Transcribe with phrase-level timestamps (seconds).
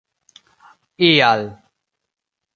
[1.05, 1.39] ial